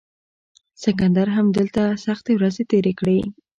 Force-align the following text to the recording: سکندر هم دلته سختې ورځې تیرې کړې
سکندر 0.83 1.27
هم 1.35 1.47
دلته 1.57 1.81
سختې 2.05 2.31
ورځې 2.35 2.63
تیرې 2.71 2.93
کړې 2.99 3.19